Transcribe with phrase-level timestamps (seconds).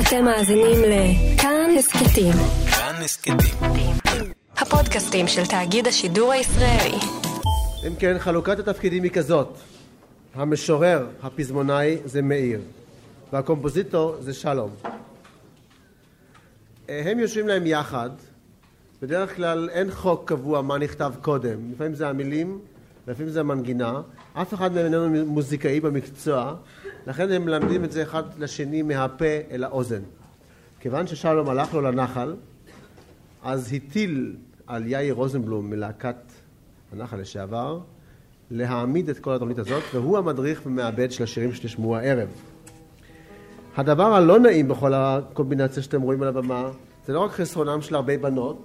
[0.00, 2.32] אתם מאזינים לכאן הסכתים.
[2.70, 3.36] כאן הסכתים.
[4.56, 6.98] הפודקאסטים של תאגיד השידור הישראלי.
[7.86, 9.58] אם כן, חלוקת התפקידים היא כזאת:
[10.34, 12.60] המשורר, הפזמונאי, זה מאיר,
[13.32, 14.70] והקומפוזיטור זה שלום.
[16.88, 18.10] הם יושבים להם יחד,
[19.02, 22.58] בדרך כלל אין חוק קבוע מה נכתב קודם, לפעמים זה המילים,
[23.08, 24.00] לפעמים זה המנגינה,
[24.34, 26.54] אף אחד מהם איננו מוזיקאי במקצוע,
[27.06, 30.02] לכן הם מלמדים את זה אחד לשני מהפה אל האוזן.
[30.80, 32.34] כיוון ששלום הלך לו לנחל,
[33.42, 36.16] אז הטיל על יאיר רוזנבלום מלהקת
[36.92, 37.80] הנחל לשעבר
[38.50, 42.28] להעמיד את כל התוכנית הזאת, והוא המדריך ומעבד של השירים שתשמעו הערב.
[43.76, 46.70] הדבר הלא נעים בכל הקומבינציה שאתם רואים על הבמה,
[47.06, 48.62] זה לא רק חסרונם של הרבה בנות,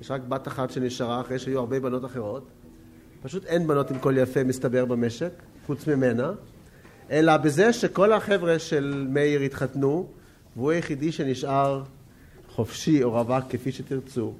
[0.00, 2.46] יש רק בת אחת שנשארה אחרי שהיו הרבה בנות אחרות,
[3.22, 5.32] פשוט אין בנות עם קול יפה מסתבר במשק,
[5.66, 6.32] חוץ ממנה,
[7.10, 10.06] אלא בזה שכל החבר'ה של מאיר התחתנו,
[10.56, 11.82] והוא היחידי שנשאר
[12.48, 14.32] חופשי או רווק כפי שתרצו.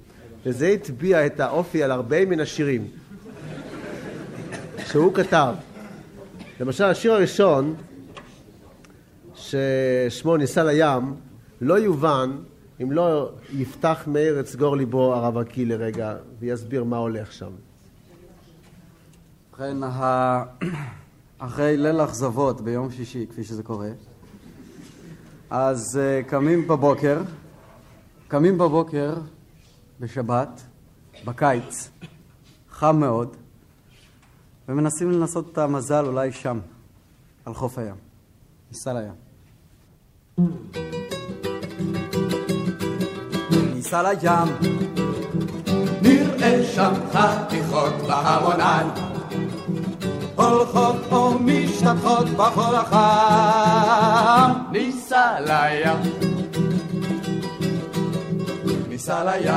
[0.46, 2.88] וזה הטביע את האופי על הרבה מן השירים
[4.86, 5.54] שהוא כתב.
[6.60, 7.74] למשל, השיר הראשון,
[9.34, 11.14] ששמו ניסה לים,
[11.60, 12.30] לא יובן
[12.82, 17.50] אם לא יפתח מאיר את סגור ליבו הרווקי לרגע ויסביר מה הולך שם.
[19.52, 19.76] ובכן,
[21.42, 23.90] אחרי ליל אכזבות ביום שישי, כפי שזה קורה,
[25.50, 27.22] אז uh, קמים בבוקר,
[28.28, 29.14] קמים בבוקר
[30.00, 30.60] בשבת,
[31.24, 31.90] בקיץ,
[32.70, 33.36] חם מאוד,
[34.68, 36.58] ומנסים לנסות את המזל אולי שם,
[37.44, 37.96] על חוף הים.
[38.70, 39.12] ניסה לים.
[43.74, 44.76] ניסה לים,
[46.02, 49.09] נראה שם חתיכות בהמונן
[50.40, 54.52] הולכות או משתטחות בחול החם.
[54.72, 55.98] ניסע לים,
[58.88, 59.54] ניסע לים,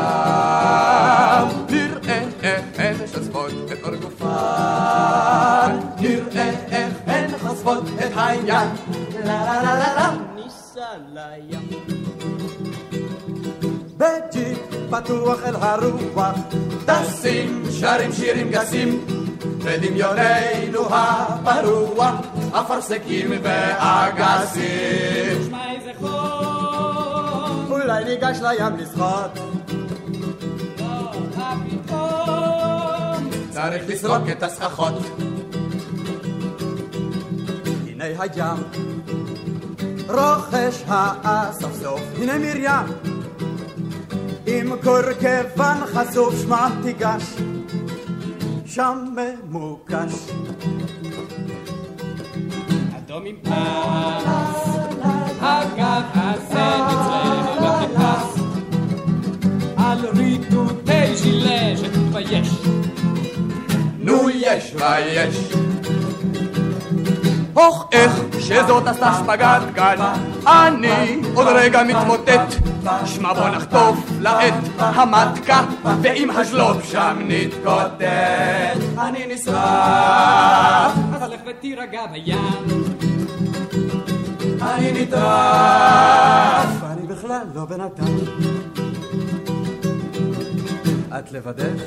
[1.69, 8.67] נראה איך הן משספות את אור גופן, נראה איך הן חושפות את העניין.
[9.25, 10.81] לה לה לה לה לה, ניסע
[11.13, 11.69] לים.
[13.97, 14.59] בג'יפ
[14.89, 16.35] פתוח אל הרוח,
[16.85, 19.22] טסים, שרים שירים גסים.
[19.45, 22.11] בדמיוננו הפרוע,
[22.51, 25.43] אפרסקים ואגסים.
[25.47, 29.39] שמע איזה חור, אולי ניגש לים לשחות.
[33.49, 34.93] צריך לסרוק את הסככות.
[37.87, 38.57] הנה הים,
[40.09, 42.85] רוכש האספסוף, הנה מרים,
[44.47, 47.23] עם קורקבן חשוף, שמע תיגש.
[48.75, 50.13] שם ממוקש.
[52.97, 54.77] אדום עם פס,
[55.41, 58.41] הגב הזה אצלנו בחיפש,
[59.77, 62.49] על ריטוטי ז'ילה שתתבייש.
[63.99, 65.53] נו יש ויש.
[67.53, 69.97] הוך איך שזאת עשתה שפגת גן,
[70.47, 72.53] אני עוד רגע מתמוטט.
[73.05, 75.61] שמע בוא נחטוף לה את המטקה,
[76.01, 78.03] ואם השלוב שם נתקוטט.
[78.97, 82.37] אני נשרף, אז לך ותירגע בים.
[84.61, 88.15] אני נטרף, אני בכלל לא בן אדם.
[91.19, 91.83] את לבדך?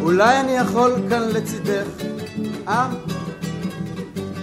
[0.00, 1.86] אולי אני יכול כאן לצידך,
[2.68, 2.88] אה?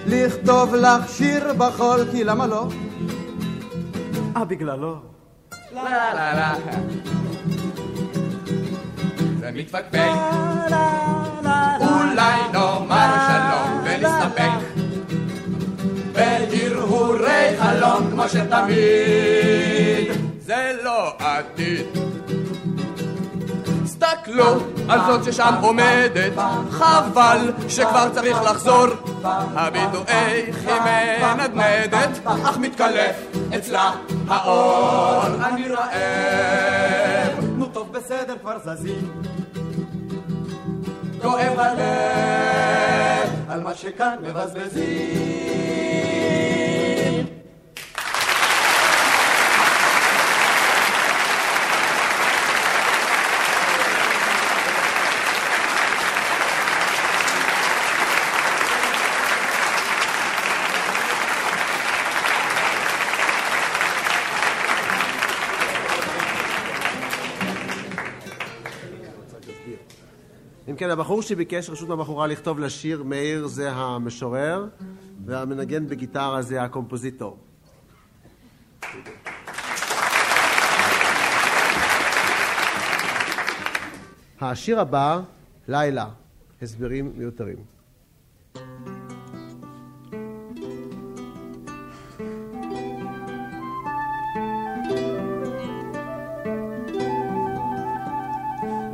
[0.06, 2.67] לכתוב לך שיר בחול, כי למה לא?
[4.38, 4.95] אה, בגללו.
[5.73, 6.53] לה לה לה.
[9.40, 10.09] זה מתפקפק.
[11.79, 14.51] אולי נאמר שלום ונסתפק
[16.13, 20.11] בהרהורי חלום כמו שתמיד.
[20.40, 22.10] זה לא עתיד.
[24.31, 24.55] תסתכלו
[24.89, 26.31] על זאת ששם עומדת,
[26.71, 28.85] חבל שכבר צריך לחזור.
[29.23, 30.81] הביטו איך היא
[31.21, 33.15] מנדנדת, אך מתקלף
[33.57, 33.91] אצלה
[34.28, 35.23] האור.
[35.43, 39.11] אני רעב, נו טוב בסדר כבר זזים.
[41.22, 46.21] כואב הלב על מה שכאן מבזבזים.
[70.81, 74.67] כן, הבחור שביקש רשות מהבחורה לכתוב לשיר, מאיר זה המשורר,
[75.25, 77.37] והמנגן בגיטרה זה הקומפוזיטור.
[84.41, 85.22] השיר הבא,
[85.67, 86.09] לילה,
[86.61, 87.57] הסברים מיותרים.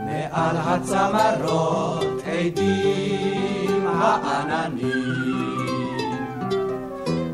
[0.07, 5.37] מעל הצמרות עדים העננים.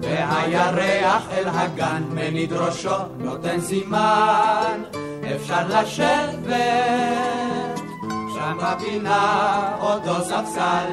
[0.02, 4.84] והירח אל הגן מניד ראשו נותן סימן
[5.36, 6.54] אפשר לשבת
[8.34, 10.92] שם בפינה אותו ספסל.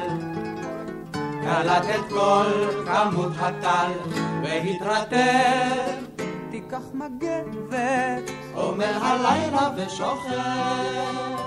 [1.43, 2.51] קלט את כל
[2.85, 3.91] כמות הטל
[4.43, 6.01] והתרטב
[6.51, 11.40] תיקח מגבת אומר הלילה ושוכב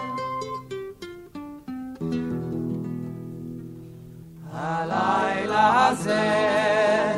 [5.94, 7.14] הזה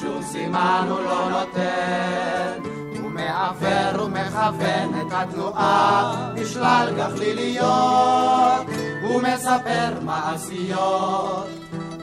[0.00, 2.62] שום סימן הוא לא נותן.
[3.00, 8.66] הוא מעוור ומכוון את התנועה בשלל גחליליות.
[9.02, 11.48] הוא מספר מעשיות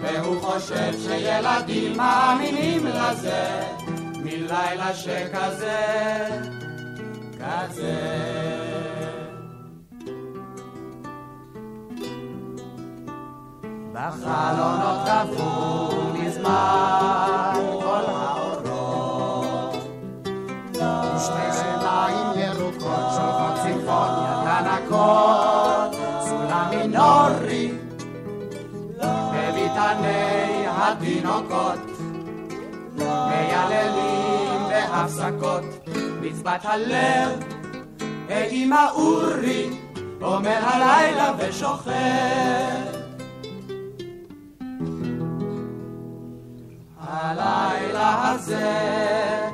[0.01, 3.61] והוא חושב שילדים מאמינים לזה.
[4.23, 6.27] מלילה שכזה
[7.39, 8.65] כזה.
[13.93, 16.14] בחלונות קפוא
[16.45, 19.75] מזמן כל האורות.
[21.15, 27.71] ושתי שיניים ירוקות שולחות צימפוניה תנקות סולם מינורי
[29.33, 31.79] בביתני התינוקות
[32.97, 35.63] מייללים בהפסקות
[36.21, 37.29] מצוות הלב
[38.27, 39.69] ואמא אורי
[40.21, 42.94] אומר הלילה ושוכב
[48.25, 49.49] הזה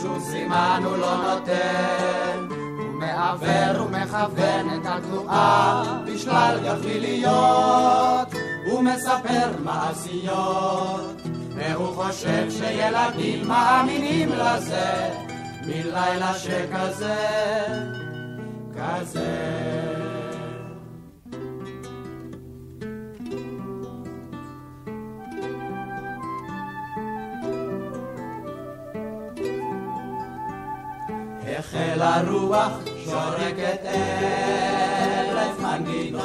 [0.00, 2.48] שום סימן הוא לא נותן.
[2.78, 8.28] הוא מעוור ומכוון את התנועה בשלל גחליליות.
[8.66, 11.22] הוא מספר מעשיות
[11.56, 15.08] והוא חושב שילדים מאמינים לזה.
[15.66, 17.16] מלילה שכזה
[18.76, 19.91] כזה
[31.58, 32.72] החלה רוח
[33.04, 36.22] שורקת אלף מנגינות.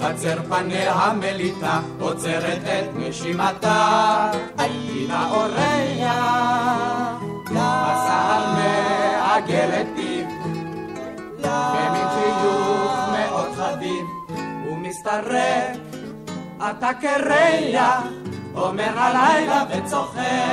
[0.00, 6.12] חצר פניה מליטה, עוצרת את נשימתה, הייתה אורח,
[7.56, 10.26] הסהר מעגל את פיו,
[11.38, 14.04] במין חיוך מאוד חביב,
[14.66, 15.76] הוא מסתרק,
[16.56, 18.02] אתה קרח,
[18.54, 20.45] אומר הלילה וצוחק.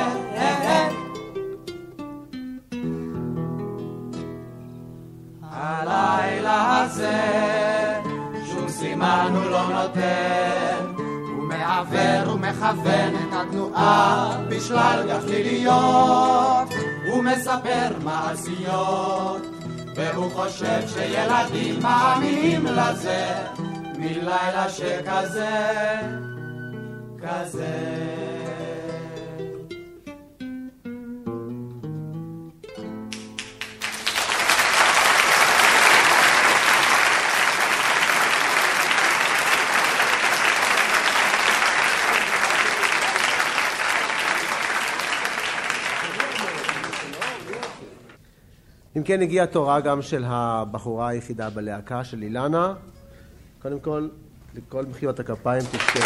[12.64, 16.70] ומכוון את התנועה בשלל גחליליות
[17.08, 19.42] הוא מספר מעשיות
[19.96, 23.34] והוא חושב שילדים מאמינים לזה
[23.98, 26.00] מלילה שכזה
[27.22, 28.23] כזה
[49.04, 52.74] אם כן, הגיע תורה גם של הבחורה היחידה בלהקה, של אילנה.
[53.62, 54.08] קודם כל,
[54.56, 56.04] לכל מחיאות הכפיים תזכרו.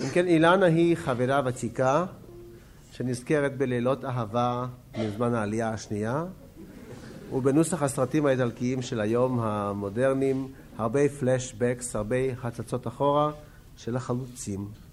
[0.00, 2.04] אם כן, אילנה היא חברה ותיקה
[2.92, 4.66] שנזכרת בלילות אהבה
[4.98, 6.24] מזמן העלייה השנייה,
[7.32, 10.48] ובנוסח הסרטים האיטלקיים של היום המודרניים,
[10.78, 13.30] הרבה פלשבקס, הרבה הצצות אחורה
[13.76, 14.87] של החלוצים.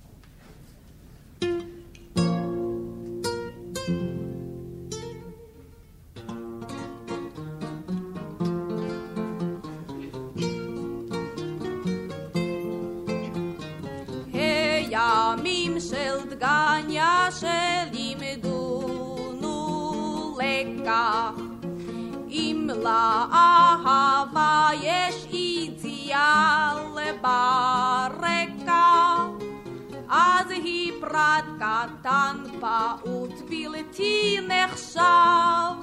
[20.85, 21.33] ga
[22.45, 23.05] im la
[23.43, 24.49] ahava
[24.85, 26.27] yesh idia
[26.95, 28.83] le bareka
[30.17, 32.79] az hi prat katan pa
[33.15, 34.17] ut bileti
[34.51, 35.73] nechshav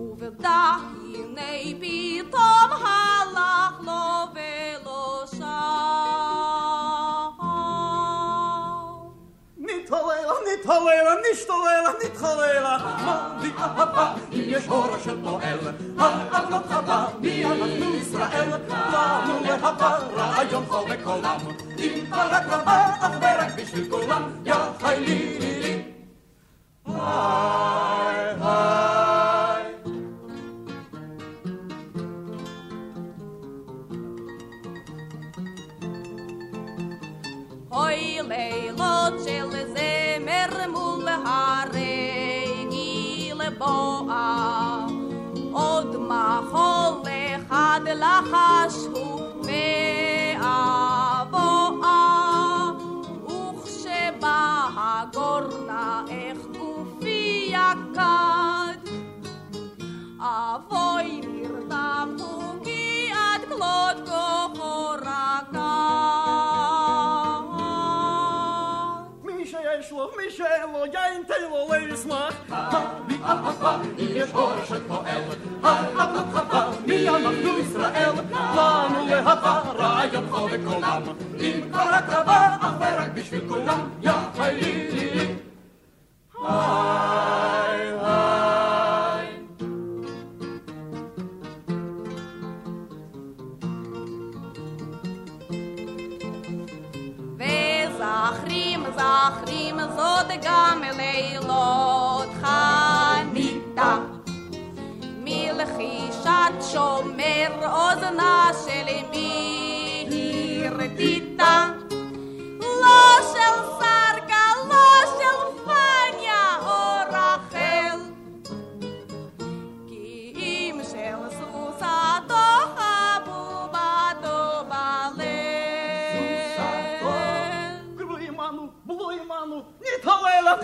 [0.00, 4.06] uve da hi nei pitom halach lo
[4.38, 5.04] velo
[5.36, 5.92] shav
[9.66, 10.34] Nit halela,
[11.26, 11.34] nit.
[13.58, 15.58] אהבה אם יש הורה של פועל?
[15.98, 18.48] האבות הבא, מי אנחנו ישראל?
[18.92, 21.38] לנו להבא רעיון חובק עולם.
[21.78, 25.43] אם רק רבה, אך ורק בשביל כולם, יא חיילי
[48.04, 49.04] lachash hu
[49.46, 49.64] me
[50.52, 51.98] avoa
[69.26, 72.36] mi sheyesh mi shelo ya intelo leismach
[77.74, 78.10] ישראל?
[78.56, 81.02] לנו להבא רעיון חובק עולם.
[81.40, 84.93] אם כבר הקרבה, אך ורק בשביל כולם, יא חיילי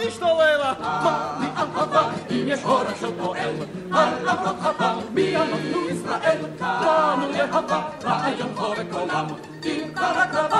[0.04, 0.60] להשתולל.
[0.80, 3.54] אמר לי על חכם, אם יש אורח של פועל,
[3.92, 6.38] על למרות חכם, מי אמרנו ישראל?
[6.60, 9.26] לנו להבא, רעיון חורק עולם,
[9.64, 10.59] אם קרק לבא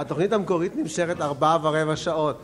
[0.00, 2.40] התוכנית המקורית נמשכת ארבעה ורבע שעות.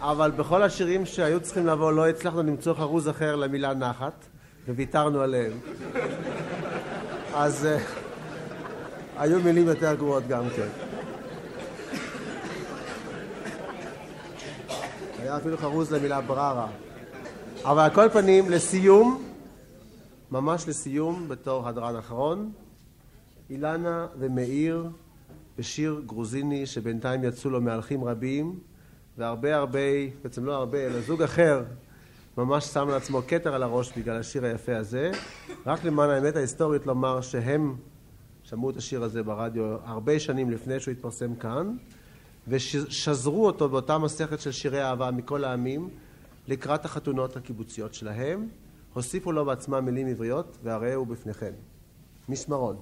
[0.00, 4.26] אבל בכל השירים שהיו צריכים לבוא לא הצלחנו למצוא חרוז אחר למילה נחת,
[4.68, 5.52] וויתרנו עליהם.
[7.34, 7.82] אז uh,
[9.18, 10.68] היו מילים יותר גרועות גם כן.
[15.18, 16.66] היה אפילו חרוז למילה בררה.
[17.64, 19.24] אבל על כל פנים, לסיום,
[20.30, 22.52] ממש לסיום, בתור הדרן אחרון,
[23.50, 24.88] אילנה ומאיר
[25.58, 28.58] בשיר גרוזיני שבינתיים יצאו לו מהלכים רבים
[29.18, 29.78] והרבה הרבה,
[30.22, 31.64] בעצם לא הרבה, אלא זוג אחר
[32.38, 35.10] ממש שם לעצמו כתר על הראש בגלל השיר היפה הזה.
[35.66, 37.76] רק למען האמת ההיסטורית לומר שהם
[38.42, 41.76] שמעו את השיר הזה ברדיו הרבה שנים לפני שהוא התפרסם כאן
[42.48, 45.88] ושזרו אותו באותה מסכת של שירי אהבה מכל העמים
[46.48, 48.48] לקראת החתונות הקיבוציות שלהם.
[48.94, 51.52] הוסיפו לו בעצמם מילים עבריות והרי הוא בפניכם.
[52.28, 52.76] משמרון.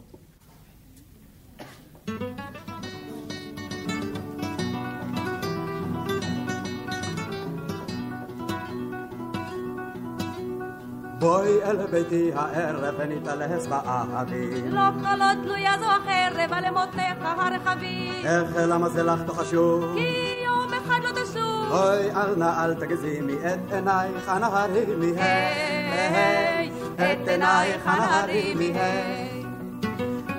[11.24, 14.74] בואי אל ביתי הערב ונתעלס באביב.
[14.74, 18.26] לא קלות תלויה זו החרב על אמותיך הרחבים.
[18.26, 19.94] איך למה זה לך לא חשוב?
[19.94, 21.70] כי יום אחד לא תשוב.
[21.70, 29.44] אוי אל נא אל תגזימי את עינייך אנא הרימי היי, את עינייך הרימי היי.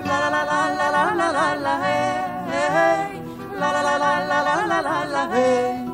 [0.06, 3.22] לה לה לה לה לה לה לה לה היי.
[3.60, 5.85] לה לה לה לה לה לה לה לה לה היי.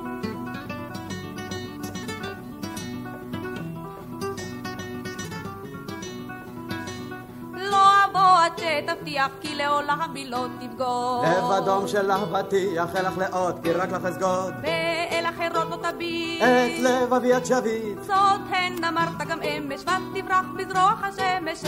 [8.60, 11.25] לא עד שתבטיח כי לעולם היא לא תבגוד.
[11.25, 16.41] לב אדום של אהבתי אאחל לך לאות כי רק לך אסגוד ואל אחרות לא תביט.
[16.41, 21.63] את לבבי את שביט זאת הן אמרת גם אמש, ותברח בזרוח השמש.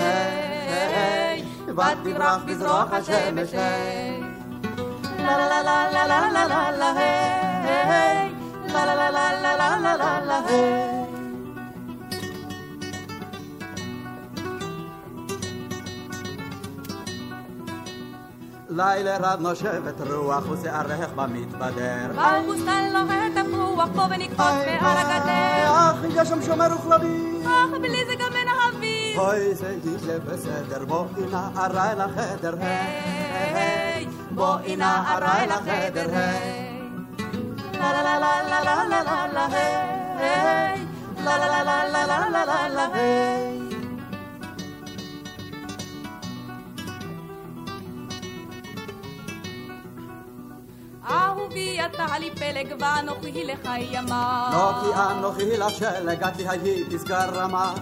[1.68, 3.54] ותברח בזרוח השמש.
[5.20, 6.94] לה לה לה לה לה לה לה לה לה.
[8.74, 10.93] לה לה לה לה לה לה לה
[18.76, 22.12] לילה רד נושבת רוח ושערך במתבדר.
[22.12, 24.40] בבוסתן לוהט הפרוח בוא ונקפוץ
[24.82, 25.72] מעל הגדר.
[25.72, 27.42] אך יש שם שומר וכלבים.
[27.46, 29.20] אך בלי זה גם אין אביב.
[29.20, 32.56] אוי זה יהיה בסדר בואי נערה אל החדר.
[32.60, 36.10] היי, בואי נערה אל החדר.
[36.14, 36.80] היי.
[37.80, 40.86] לה לה לה לה לה לה לה לה היי.
[41.24, 43.63] לה לה לה לה לה לה לה לה היי.
[51.86, 54.50] אתה לי פלג ואנוכי לך ימה.
[54.54, 57.74] לא כי אנוכי לך שלג לי היי פסגה רמה.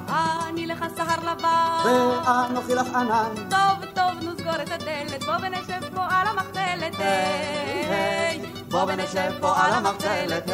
[0.50, 1.84] אני לך סהר לבן.
[1.86, 3.36] ואנוכי לך ענן.
[3.36, 8.46] טוב טוב נו סגור את הדלת בוא ונשב פה על המחצלת היי.
[8.70, 10.50] בוא ונשב פה על המחצלת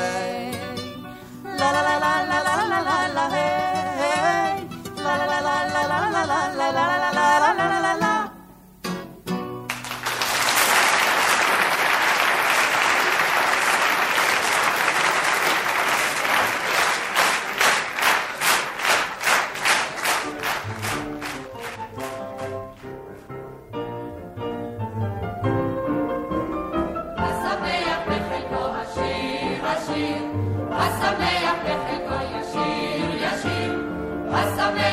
[34.37, 34.86] What's up, man?